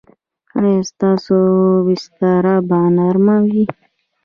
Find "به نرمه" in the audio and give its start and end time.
2.67-3.35